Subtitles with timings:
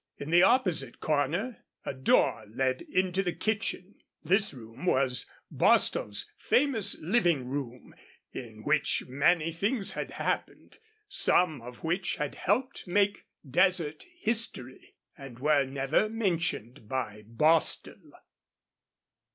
[0.17, 4.01] In the opposite corner a door led into the kitchen.
[4.23, 7.93] This room was Bostil's famous living room,
[8.31, 15.37] in which many things had happened, some of which had helped make desert history and
[15.37, 18.13] were never mentioned by Bostil.